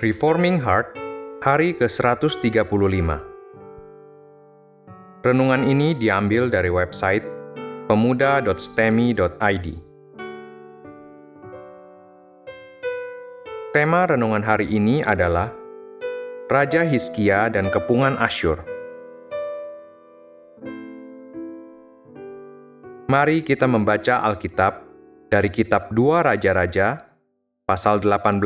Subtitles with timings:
[0.00, 0.96] Reforming Heart,
[1.44, 2.64] hari ke-135.
[5.20, 7.28] Renungan ini diambil dari website
[7.84, 9.89] pemuda.stemi.id.
[13.80, 15.48] Tema renungan hari ini adalah
[16.52, 18.60] Raja Hizkia dan Kepungan Asyur.
[23.08, 24.84] Mari kita membaca Alkitab
[25.32, 27.08] dari kitab 2 Raja-Raja,
[27.64, 28.44] pasal 18,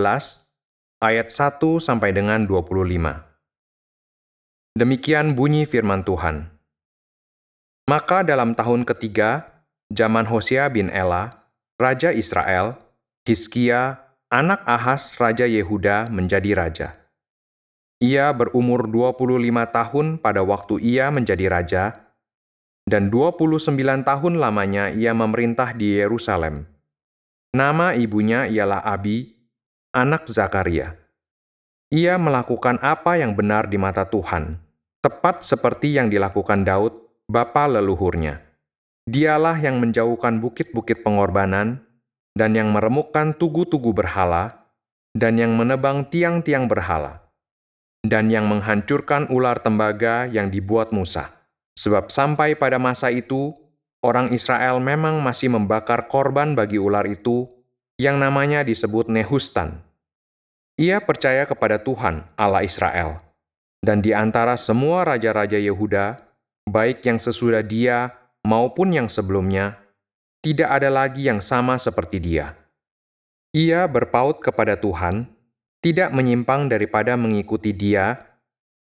[1.02, 4.78] ayat 1 sampai dengan 25.
[4.78, 6.46] Demikian bunyi firman Tuhan.
[7.90, 9.50] Maka dalam tahun ketiga,
[9.90, 11.42] zaman Hosea bin Ela,
[11.74, 12.78] Raja Israel,
[13.26, 14.03] Hizkia,
[14.34, 16.88] anak Ahas Raja Yehuda menjadi raja.
[18.02, 19.22] Ia berumur 25
[19.70, 21.84] tahun pada waktu ia menjadi raja,
[22.82, 26.66] dan 29 tahun lamanya ia memerintah di Yerusalem.
[27.54, 29.38] Nama ibunya ialah Abi,
[29.94, 30.98] anak Zakaria.
[31.94, 34.58] Ia melakukan apa yang benar di mata Tuhan,
[34.98, 38.42] tepat seperti yang dilakukan Daud, bapa leluhurnya.
[39.06, 41.86] Dialah yang menjauhkan bukit-bukit pengorbanan,
[42.34, 44.66] dan yang meremukkan tugu-tugu berhala,
[45.14, 47.22] dan yang menebang tiang-tiang berhala,
[48.02, 51.30] dan yang menghancurkan ular tembaga yang dibuat Musa.
[51.78, 53.54] Sebab sampai pada masa itu,
[54.02, 57.46] orang Israel memang masih membakar korban bagi ular itu
[57.98, 59.82] yang namanya disebut Nehustan.
[60.74, 63.22] Ia percaya kepada Tuhan, Allah Israel,
[63.84, 66.18] dan di antara semua raja-raja Yehuda,
[66.66, 68.10] baik yang sesudah dia
[68.42, 69.78] maupun yang sebelumnya,
[70.44, 72.52] tidak ada lagi yang sama seperti dia.
[73.56, 75.24] Ia berpaut kepada Tuhan,
[75.80, 78.20] tidak menyimpang daripada mengikuti dia,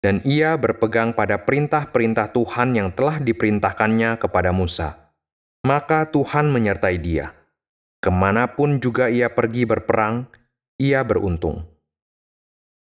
[0.03, 5.15] dan ia berpegang pada perintah-perintah Tuhan yang telah diperintahkannya kepada Musa.
[5.63, 7.31] Maka Tuhan menyertai dia
[8.03, 10.27] Ke mana pun juga ia pergi berperang,
[10.75, 11.63] ia beruntung.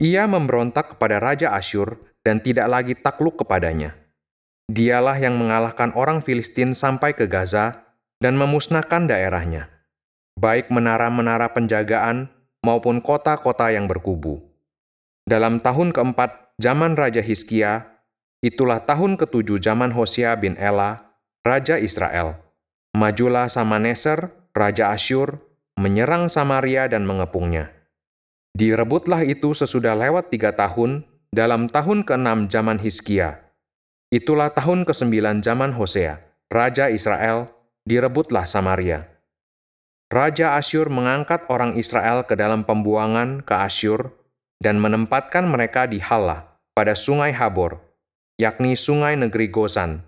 [0.00, 3.92] Ia memberontak kepada Raja Asyur dan tidak lagi takluk kepadanya.
[4.72, 7.91] Dialah yang mengalahkan orang Filistin sampai ke Gaza
[8.22, 9.66] dan memusnahkan daerahnya,
[10.38, 12.30] baik menara-menara penjagaan
[12.62, 14.46] maupun kota-kota yang berkubu.
[15.26, 17.98] Dalam tahun keempat zaman Raja Hizkia,
[18.38, 22.38] itulah tahun ketujuh zaman Hosea bin Ela, Raja Israel.
[22.94, 25.42] Majulah Samaneser, Raja Asyur
[25.80, 27.72] menyerang Samaria dan mengepungnya.
[28.52, 33.40] Direbutlah itu sesudah lewat tiga tahun, dalam tahun ke-6 zaman Hizkia.
[34.12, 36.20] Itulah tahun ke-9 zaman Hosea,
[36.52, 37.48] Raja Israel,
[37.88, 39.09] direbutlah Samaria.
[40.12, 44.12] Raja Asyur mengangkat orang Israel ke dalam pembuangan ke Asyur
[44.60, 47.81] dan menempatkan mereka di Halah pada sungai Habor,
[48.37, 50.04] yakni sungai negeri Gozan,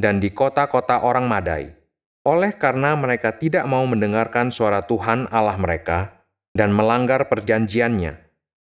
[0.00, 1.84] dan di kota-kota orang Madai
[2.24, 6.24] oleh karena mereka tidak mau mendengarkan suara Tuhan Allah mereka
[6.56, 8.16] dan melanggar perjanjiannya,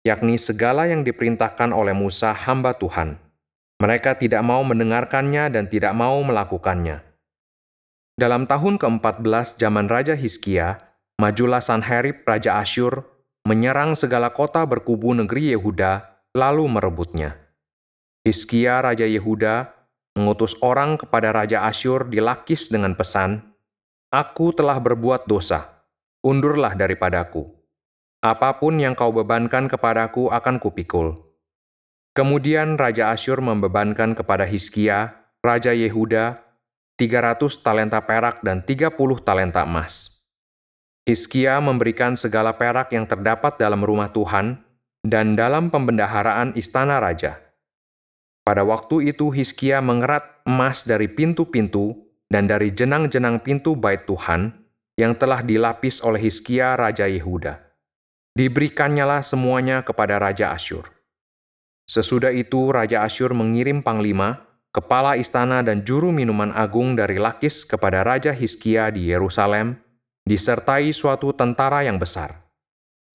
[0.05, 3.17] yakni segala yang diperintahkan oleh Musa hamba Tuhan.
[3.81, 7.01] Mereka tidak mau mendengarkannya dan tidak mau melakukannya.
[8.17, 10.81] Dalam tahun ke-14 zaman Raja Hizkia,
[11.21, 13.05] majulah Sanherib Raja Asyur
[13.45, 17.37] menyerang segala kota berkubu negeri Yehuda, lalu merebutnya.
[18.25, 19.69] Hizkia Raja Yehuda
[20.17, 23.53] mengutus orang kepada Raja Asyur di Lakis dengan pesan,
[24.09, 25.85] Aku telah berbuat dosa,
[26.25, 27.45] undurlah daripadaku.
[28.25, 31.21] Apa pun yang kau bebankan kepadaku akan kupikul.
[32.17, 36.46] Kemudian Raja Asyur membebankan kepada Hizkia, Raja Yehuda,
[36.97, 40.25] 300 talenta perak dan 30 talenta emas.
[41.05, 44.59] Hizkia memberikan segala perak yang terdapat dalam rumah Tuhan
[45.07, 47.39] dan dalam pembendaharaan istana raja.
[48.43, 51.95] Pada waktu itu Hizkia mengerat emas dari pintu-pintu
[52.27, 54.51] dan dari jenang-jenang pintu bait Tuhan
[54.97, 57.61] yang telah dilapis oleh Hizkia Raja Yehuda.
[58.37, 60.89] Diberikannya semuanya kepada Raja Asyur.
[61.87, 64.43] Sesudah itu Raja Asyur mengirim panglima,
[64.77, 69.81] kepala istana dan juru minuman agung dari Lakis kepada Raja Hizkia di Yerusalem,
[70.29, 72.45] disertai suatu tentara yang besar.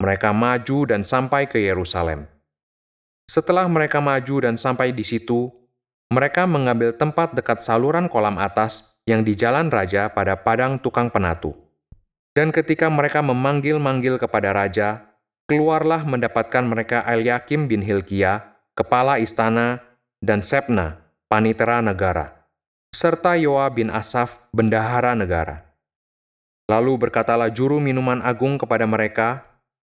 [0.02, 2.26] Mereka maju dan sampai ke Yerusalem.
[3.30, 5.46] Setelah mereka maju dan sampai di situ,
[6.10, 11.54] mereka mengambil tempat dekat saluran kolam atas yang di jalan raja pada padang tukang penatu.
[12.34, 15.14] Dan ketika mereka memanggil-manggil kepada raja,
[15.46, 19.78] keluarlah mendapatkan mereka Eliakim bin Hilkia, kepala istana,
[20.24, 21.01] dan Sepna,
[21.32, 22.44] panitera negara,
[22.92, 25.64] serta Yoa bin Asaf, bendahara negara.
[26.68, 29.40] Lalu berkatalah juru minuman agung kepada mereka,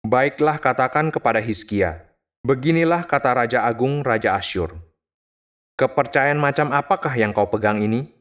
[0.04, 2.04] Baiklah katakan kepada Hizkia,
[2.44, 4.76] beginilah kata Raja Agung Raja Asyur.
[5.80, 8.12] Kepercayaan macam apakah yang kau pegang ini?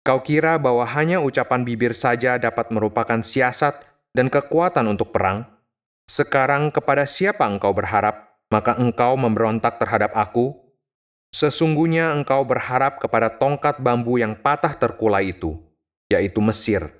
[0.00, 3.76] Kau kira bahwa hanya ucapan bibir saja dapat merupakan siasat
[4.16, 5.44] dan kekuatan untuk perang?
[6.08, 10.63] Sekarang kepada siapa engkau berharap, maka engkau memberontak terhadap aku?
[11.34, 15.58] Sesungguhnya engkau berharap kepada tongkat bambu yang patah terkulai itu,
[16.06, 16.94] yaitu Mesir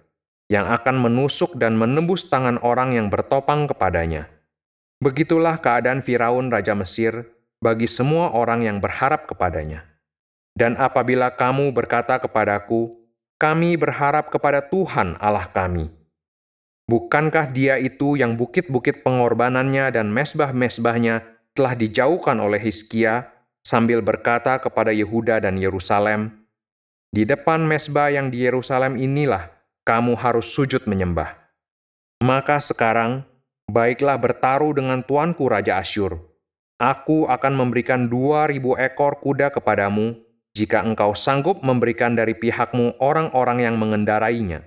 [0.51, 4.27] yang akan menusuk dan menembus tangan orang yang bertopang kepadanya.
[4.99, 7.31] Begitulah keadaan Firaun Raja Mesir
[7.63, 9.87] bagi semua orang yang berharap kepadanya.
[10.55, 12.95] Dan apabila kamu berkata kepadaku,
[13.39, 15.91] kami berharap kepada Tuhan Allah kami.
[16.91, 21.25] Bukankah dia itu yang bukit-bukit pengorbanannya dan mesbah-mesbahnya
[21.57, 23.34] telah dijauhkan oleh Hizkia
[23.65, 26.45] sambil berkata kepada Yehuda dan Yerusalem,
[27.11, 29.51] Di depan mesbah yang di Yerusalem inilah
[29.89, 31.35] kamu harus sujud menyembah.
[32.21, 33.25] Maka sekarang,
[33.67, 36.21] baiklah bertaruh dengan tuanku Raja Asyur.
[36.79, 40.19] Aku akan memberikan dua ribu ekor kuda kepadamu
[40.55, 44.63] jika engkau sanggup memberikan dari pihakmu orang-orang yang mengendarainya.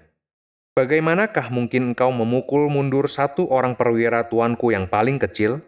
[0.77, 5.65] Bagaimanakah mungkin engkau memukul mundur satu orang perwira tuanku yang paling kecil,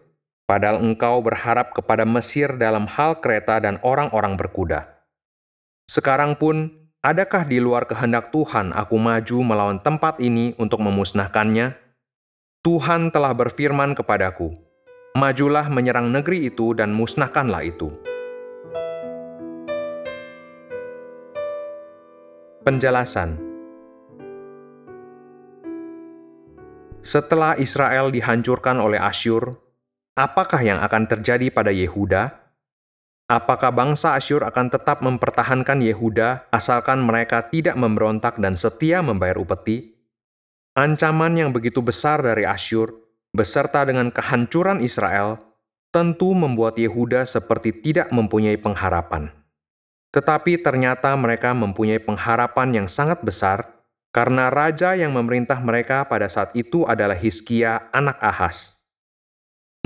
[0.49, 4.89] padahal engkau berharap kepada Mesir dalam hal kereta dan orang-orang berkuda?
[5.85, 11.71] Sekarang pun, Adakah di luar kehendak Tuhan aku maju melawan tempat ini untuk memusnahkannya?
[12.59, 14.51] Tuhan telah berfirman kepadaku,
[15.15, 17.87] Majulah menyerang negeri itu dan musnahkanlah itu.
[22.67, 23.39] Penjelasan
[26.99, 29.55] Setelah Israel dihancurkan oleh Asyur,
[30.19, 32.35] apakah yang akan terjadi pada Yehuda?
[33.31, 39.95] Apakah bangsa Asyur akan tetap mempertahankan Yehuda asalkan mereka tidak memberontak dan setia membayar upeti?
[40.75, 42.91] Ancaman yang begitu besar dari Asyur,
[43.31, 45.39] beserta dengan kehancuran Israel,
[45.93, 49.29] tentu membuat Yehuda seperti tidak mempunyai pengharapan.
[50.09, 53.77] Tetapi ternyata mereka mempunyai pengharapan yang sangat besar
[54.09, 58.78] karena raja yang memerintah mereka pada saat itu adalah Hizkia, anak Ahas.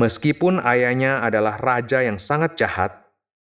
[0.01, 3.04] Meskipun ayahnya adalah raja yang sangat jahat,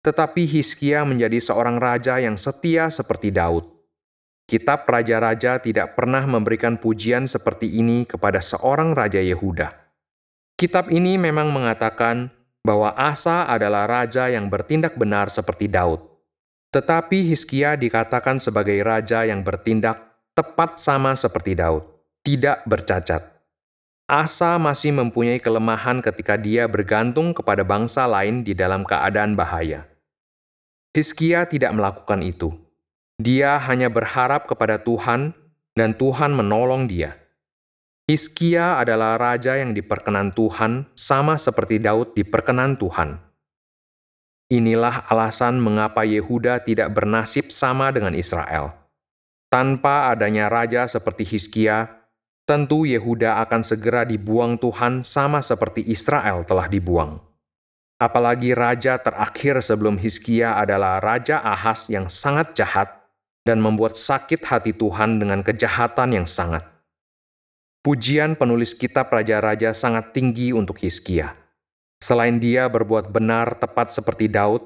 [0.00, 3.68] tetapi Hizkia menjadi seorang raja yang setia seperti Daud.
[4.50, 9.70] Kitab Raja-Raja tidak pernah memberikan pujian seperti ini kepada seorang raja Yehuda.
[10.58, 12.34] Kitab ini memang mengatakan
[12.66, 16.02] bahwa Asa adalah raja yang bertindak benar seperti Daud.
[16.74, 21.86] Tetapi Hizkia dikatakan sebagai raja yang bertindak tepat sama seperti Daud,
[22.26, 23.29] tidak bercacat.
[24.10, 29.86] Asa masih mempunyai kelemahan ketika dia bergantung kepada bangsa lain di dalam keadaan bahaya.
[30.90, 32.50] Hizkia tidak melakukan itu.
[33.22, 35.30] Dia hanya berharap kepada Tuhan,
[35.78, 37.14] dan Tuhan menolong dia.
[38.10, 43.22] Hizkia adalah raja yang diperkenan Tuhan, sama seperti Daud diperkenan Tuhan.
[44.50, 48.74] Inilah alasan mengapa Yehuda tidak bernasib sama dengan Israel.
[49.46, 51.99] Tanpa adanya raja seperti Hizkia,
[52.50, 57.22] tentu Yehuda akan segera dibuang Tuhan sama seperti Israel telah dibuang.
[58.02, 62.90] Apalagi raja terakhir sebelum Hizkia adalah Raja Ahas yang sangat jahat
[63.46, 66.66] dan membuat sakit hati Tuhan dengan kejahatan yang sangat.
[67.86, 71.38] Pujian penulis kitab Raja-Raja sangat tinggi untuk Hizkia.
[72.02, 74.64] Selain dia berbuat benar tepat seperti Daud,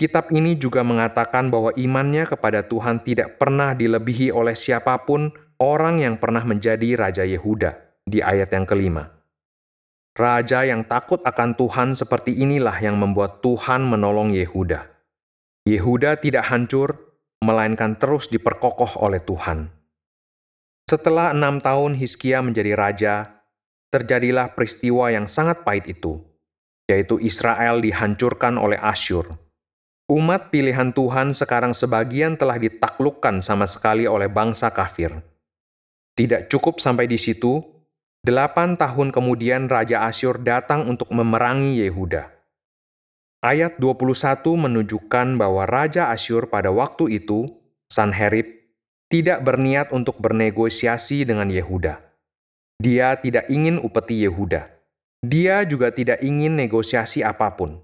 [0.00, 5.30] kitab ini juga mengatakan bahwa imannya kepada Tuhan tidak pernah dilebihi oleh siapa pun
[5.60, 7.76] orang yang pernah menjadi Raja Yehuda
[8.08, 9.12] di ayat yang kelima.
[10.16, 14.88] Raja yang takut akan Tuhan seperti inilah yang membuat Tuhan menolong Yehuda.
[15.68, 16.96] Yehuda tidak hancur,
[17.44, 19.70] melainkan terus diperkokoh oleh Tuhan.
[20.90, 23.14] Setelah enam tahun Hizkia menjadi raja,
[23.94, 26.18] terjadilah peristiwa yang sangat pahit itu,
[26.90, 29.38] yaitu Israel dihancurkan oleh Asyur.
[30.10, 35.29] Umat pilihan Tuhan sekarang sebagian telah ditaklukkan sama sekali oleh bangsa kafir.
[36.14, 37.60] Tidak cukup sampai di situ,
[38.20, 42.28] Delapan tahun kemudian Raja Asyur datang untuk memerangi Yehuda.
[43.40, 47.48] Ayat 21 menunjukkan bahwa Raja Asyur pada waktu itu,
[47.88, 48.44] Sanherib,
[49.08, 51.96] tidak berniat untuk bernegosiasi dengan Yehuda.
[52.76, 54.68] Dia tidak ingin upeti Yehuda.
[55.24, 57.80] Dia juga tidak ingin negosiasi apa pun.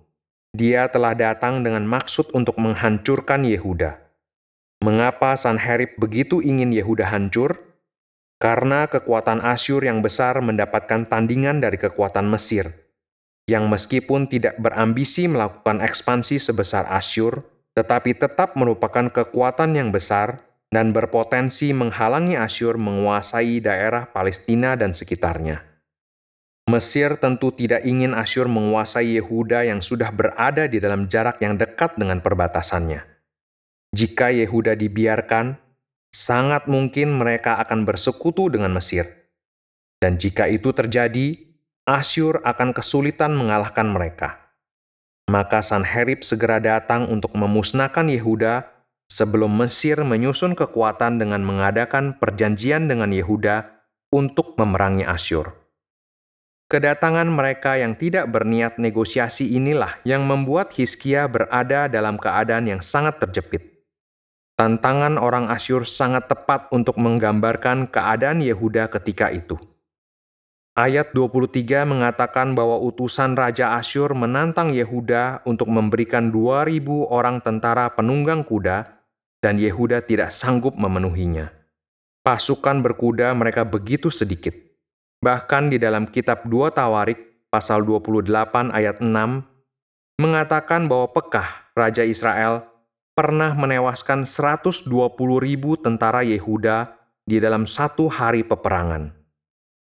[0.53, 4.05] Dia telah datang dengan maksud untuk menghancurkan Yehuda.
[4.85, 7.66] Mengapa Sanherib begitu ingin Yehuda hancur?
[8.37, 12.69] Karena kekuatan Asyur yang besar mendapatkan tandingan dari kekuatan Mesir,
[13.49, 20.93] yang meskipun tidak berambisi melakukan ekspansi sebesar Asyur, tetapi tetap merupakan kekuatan yang besar dan
[20.93, 25.65] berpotensi menghalangi Asyur menguasai daerah Palestina dan sekitarnya.
[26.67, 31.95] Mesir tentu tidak ingin Asyur menguasai Yehuda yang sudah berada di dalam jarak yang dekat
[31.95, 33.07] dengan perbatasannya.
[33.95, 35.63] Jika Yehuda dibiarkan,
[36.17, 39.29] sangat mungkin mereka akan bersekutu dengan Mesir.
[40.01, 41.37] Dan jika itu terjadi,
[41.85, 44.49] Asyur akan kesulitan mengalahkan mereka.
[45.29, 48.65] Maka Sanherib segera datang untuk memusnahkan Yehuda
[49.13, 53.69] sebelum Mesir menyusun kekuatan dengan mengadakan perjanjian dengan Yehuda
[54.09, 55.53] untuk memerangi Asyur.
[56.67, 63.23] Kedatangan mereka yang tidak berniat negosiasi inilah yang membuat Hiskia berada dalam keadaan yang sangat
[63.23, 63.76] terjepit.
[64.57, 69.61] Tantangan orang Asyur sangat tepat untuk menggambarkan keadaan Yehuda ketika itu.
[70.77, 78.45] Ayat 23 mengatakan bahwa utusan Raja Asyur menantang Yehuda untuk memberikan 2000 orang tentara penunggang
[78.45, 78.85] kuda
[79.45, 81.53] dan Yehuda tidak sanggup memenuhinya.
[82.25, 84.67] Pasukan berkuda mereka begitu sedikit
[85.27, 89.11] Bahkan di dalam kitab 2 Tawarik pasal 28 ayat 6
[90.21, 92.63] mengatakan bahwa Pekah, Raja Israel,
[93.17, 94.93] pernah menewaskan 120
[95.41, 96.93] ribu tentara Yehuda
[97.25, 99.09] di dalam satu hari peperangan.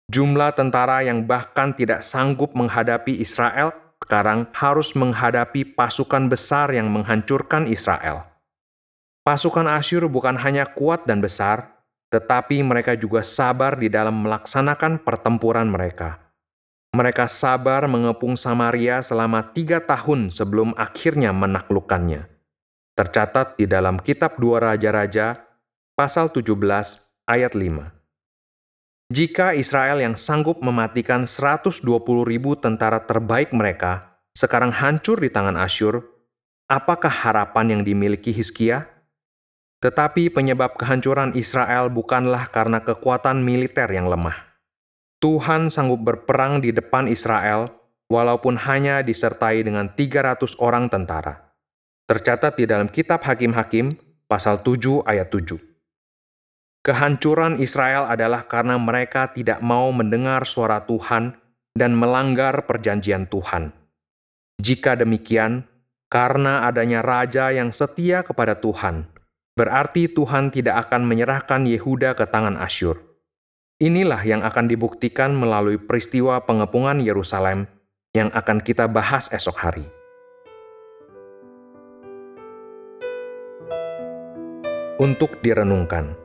[0.07, 7.67] Jumlah tentara yang bahkan tidak sanggup menghadapi Israel sekarang harus menghadapi pasukan besar yang menghancurkan
[7.67, 8.23] Israel.
[9.27, 15.67] Pasukan Asyur bukan hanya kuat dan besar, tetapi mereka juga sabar di dalam melaksanakan pertempuran
[15.67, 16.23] mereka.
[16.95, 22.36] Mereka sabar mengepung Samaria selama tiga tahun sebelum akhirnya menaklukkannya.
[22.97, 25.37] Tercatat di dalam kitab Dua Raja-Raja,
[25.93, 26.49] pasal 17,
[27.29, 27.93] ayat 5.
[29.13, 31.85] Jika Israel yang sanggup mematikan 120
[32.25, 36.01] ribu tentara terbaik mereka sekarang hancur di tangan Asyur,
[36.65, 38.89] apakah harapan yang dimiliki Hizkia?
[39.77, 44.41] Tetapi penyebab kehancuran Israel bukanlah karena kekuatan militer yang lemah.
[45.21, 47.69] Tuhan sanggup berperang di depan Israel
[48.09, 51.46] walaupun hanya disertai dengan 300 orang tentara.
[52.07, 53.99] Tercatat di dalam kitab Hakim-Hakim
[54.31, 55.59] pasal 7 ayat 7.
[56.79, 61.35] Kehancuran Israel adalah karena mereka tidak mau mendengar suara Tuhan
[61.75, 63.75] dan melanggar perjanjian Tuhan.
[64.55, 65.67] Jika demikian,
[66.07, 69.11] karena adanya raja yang setia kepada Tuhan,
[69.59, 73.03] berarti Tuhan tidak akan menyerahkan Yehuda ke tangan Asyur.
[73.83, 77.67] Inilah yang akan dibuktikan melalui peristiwa pengepungan Yerusalem
[78.15, 79.96] yang akan kita bahas esok hari.
[84.97, 86.17] Untuk direnungkan.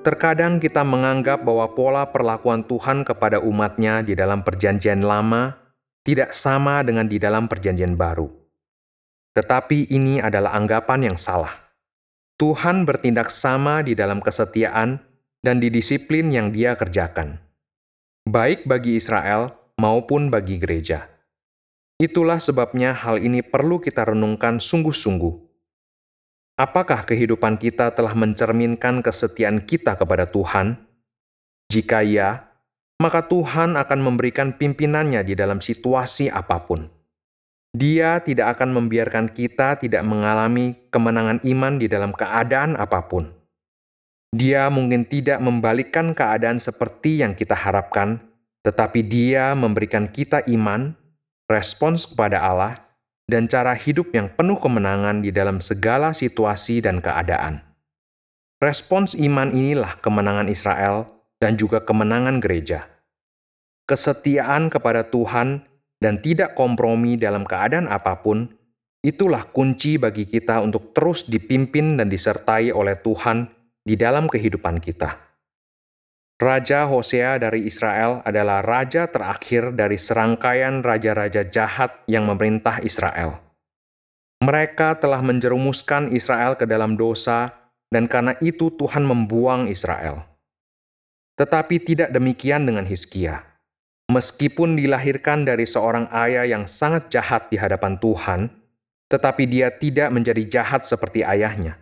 [0.00, 5.52] Terkadang kita menganggap bahwa pola perlakuan Tuhan kepada umatnya di dalam perjanjian lama
[6.00, 8.32] tidak sama dengan di dalam perjanjian baru.
[9.36, 11.52] Tetapi ini adalah anggapan yang salah.
[12.40, 14.96] Tuhan bertindak sama di dalam kesetiaan
[15.44, 17.36] dan di disiplin yang Dia kerjakan,
[18.24, 21.04] baik bagi Israel maupun bagi gereja.
[22.00, 25.49] Itulah sebabnya hal ini perlu kita renungkan sungguh-sungguh.
[26.60, 30.76] Apakah kehidupan kita telah mencerminkan kesetiaan kita kepada Tuhan?
[31.72, 32.52] Jika ya,
[33.00, 36.84] maka Tuhan akan memberikan pimpinannya di dalam situasi apa pun.
[37.72, 43.32] Dia tidak akan membiarkan kita tidak mengalami kemenangan iman di dalam keadaan apa pun.
[44.36, 48.20] Dia mungkin tidak membalikkan keadaan seperti yang kita harapkan,
[48.68, 50.92] tetapi Dia memberikan kita iman,
[51.48, 52.89] respons kepada Allah,
[53.30, 57.62] dan cara hidup yang penuh kemenangan di dalam segala situasi dan keadaan.
[58.58, 61.08] Respons iman inilah kemenangan Israel
[61.38, 62.90] dan juga kemenangan gereja.
[63.86, 65.64] Kesetiaan kepada Tuhan
[66.02, 68.50] dan tidak kompromi dalam keadaan apa pun,
[69.00, 73.48] itulah kunci bagi kita untuk terus dipimpin dan disertai oleh Tuhan
[73.86, 75.29] di dalam kehidupan kita.
[76.40, 83.44] Raja Hosea dari Israel adalah raja terakhir dari serangkaian raja-raja jahat yang memerintah Israel.
[84.40, 87.52] Mereka telah menjerumuskan Israel ke dalam dosa,
[87.92, 90.24] dan karena itu Tuhan membuang Israel.
[91.36, 93.44] Tetapi tidak demikian dengan Hizkia.
[94.08, 98.48] Meskipun dilahirkan dari seorang ayah yang sangat jahat di hadapan Tuhan,
[99.12, 101.76] tetapi dia tidak menjadi jahat seperti ayahnya.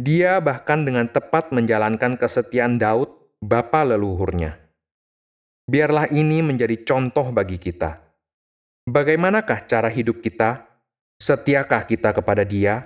[0.00, 4.60] Dia bahkan dengan tepat menjalankan kesetiaan Daud, bapa leluhurnya.
[5.64, 7.96] Biarlah ini menjadi contoh bagi kita.
[8.84, 10.68] Bagaimanakah cara hidup kita?
[11.20, 12.84] Setiakah kita kepada Dia?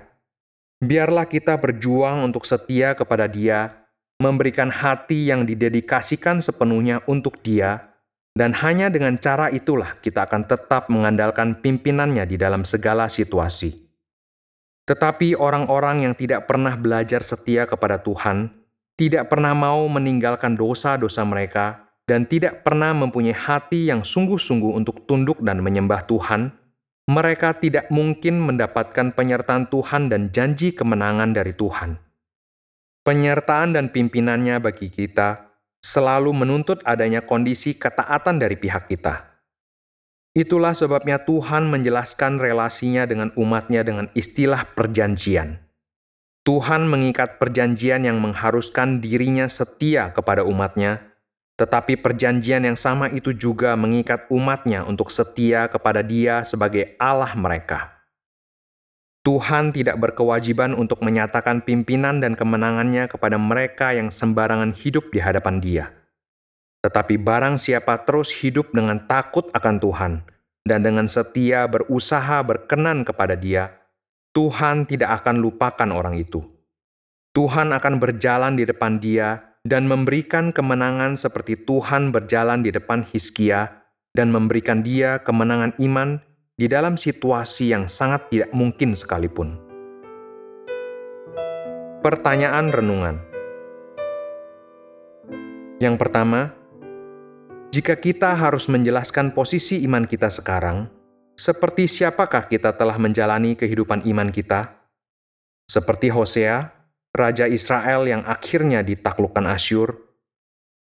[0.79, 3.71] Biarlah kita berjuang untuk setia kepada Dia,
[4.19, 7.95] memberikan hati yang didedikasikan sepenuhnya untuk Dia
[8.35, 13.71] dan hanya dengan cara itulah kita akan tetap mengandalkan pimpinannya di dalam segala situasi.
[14.85, 18.64] Tetapi orang-orang yang tidak pernah belajar setia kepada Tuhan
[18.95, 25.41] tidak pernah mau meninggalkan dosa-dosa mereka, dan tidak pernah mempunyai hati yang sungguh-sungguh untuk tunduk
[25.41, 26.53] dan menyembah Tuhan,
[27.05, 31.97] mereka tidak mungkin mendapatkan penyertaan Tuhan dan janji kemenangan dari Tuhan.
[33.05, 35.53] Penyertaan dan pimpinannya bagi kita
[35.85, 39.37] selalu menuntut adanya kondisi ketaatan dari pihak kita.
[40.33, 45.64] Itulah sebabnya Tuhan menjelaskan relasinya dengan umatnya dengan istilah perjanjian.
[46.45, 51.01] Tuhan mengikat perjanjian yang mengharuskan dirinya setia kepada umatnya,
[51.57, 57.97] tetapi perjanjian yang sama itu juga mengikat umatnya untuk setia kepada dia sebagai Allah mereka.
[59.25, 65.57] Tuhan tidak berkewajiban untuk menyatakan pimpinan dan kemenangannya kepada mereka yang sembarangan hidup di hadapan
[65.57, 65.89] dia.
[66.85, 70.13] Tetapi barang siapa terus hidup dengan takut akan Tuhan
[70.61, 73.73] dan dengan setia berusaha berkenan kepada dia,
[74.35, 76.43] Tuhan tidak akan lupakan orang itu.
[77.31, 83.71] Tuhan akan berjalan di depan dia dan memberikan kemenangan seperti Tuhan berjalan di depan Hiskia
[84.11, 86.19] dan memberikan dia kemenangan iman
[86.59, 89.55] di dalam situasi yang sangat tidak mungkin sekalipun.
[92.03, 93.15] Pertanyaan renungan
[95.79, 96.51] Yang pertama,
[97.71, 100.91] jika kita harus menjelaskan posisi iman kita sekarang,
[101.35, 104.71] seperti siapakah kita telah menjalani kehidupan iman kita?
[105.67, 106.71] Seperti Hosea,
[107.11, 109.99] raja Israel yang akhirnya ditaklukkan Asyur,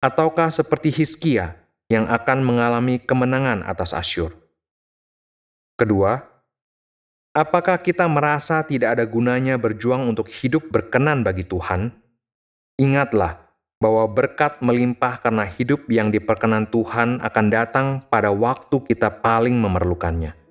[0.05, 1.57] ataukah seperti Hizkia
[1.89, 4.37] yang akan mengalami kemenangan atas Asyur?
[5.81, 6.21] Kedua,
[7.33, 11.89] apakah kita merasa tidak ada gunanya berjuang untuk hidup berkenan bagi Tuhan?
[12.77, 13.41] Ingatlah
[13.81, 20.42] bahwa berkat melimpah karena hidup yang diperkenan Tuhan akan datang pada waktu kita paling memerlukannya.